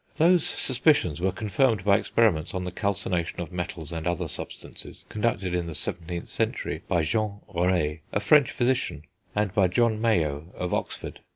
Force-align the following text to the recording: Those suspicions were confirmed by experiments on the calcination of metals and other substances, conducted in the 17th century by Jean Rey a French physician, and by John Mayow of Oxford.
Those 0.15 0.43
suspicions 0.43 1.21
were 1.21 1.31
confirmed 1.31 1.85
by 1.85 1.95
experiments 1.99 2.55
on 2.55 2.63
the 2.63 2.71
calcination 2.71 3.39
of 3.39 3.51
metals 3.51 3.91
and 3.91 4.07
other 4.07 4.27
substances, 4.27 5.05
conducted 5.09 5.53
in 5.53 5.67
the 5.67 5.73
17th 5.73 6.25
century 6.25 6.81
by 6.87 7.03
Jean 7.03 7.41
Rey 7.53 8.01
a 8.11 8.19
French 8.19 8.49
physician, 8.49 9.03
and 9.35 9.53
by 9.53 9.67
John 9.67 10.01
Mayow 10.01 10.51
of 10.55 10.73
Oxford. 10.73 11.19